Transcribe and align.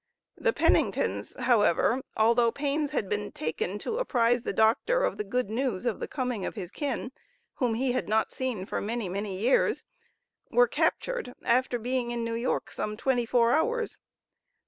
The 0.35 0.51
Penningtons, 0.51 1.39
however, 1.41 2.01
although 2.17 2.51
pains 2.51 2.89
had 2.89 3.07
been 3.07 3.31
taken 3.31 3.77
to 3.85 3.99
apprize 3.99 4.41
the 4.41 4.51
Doctor 4.51 5.03
of 5.03 5.17
the 5.17 5.23
good 5.23 5.51
news 5.51 5.85
of 5.85 5.99
the 5.99 6.07
coming 6.07 6.43
of 6.43 6.55
his 6.55 6.71
kin, 6.71 7.11
whom 7.57 7.75
he 7.75 7.91
had 7.91 8.09
not 8.09 8.31
seen 8.31 8.65
for 8.65 8.81
many, 8.81 9.07
many 9.09 9.37
years, 9.37 9.83
were 10.49 10.67
captured 10.67 11.35
after 11.43 11.77
being 11.77 12.09
in 12.09 12.23
New 12.23 12.33
York 12.33 12.71
some 12.71 12.97
twenty 12.97 13.27
four 13.27 13.51
hours. 13.51 13.99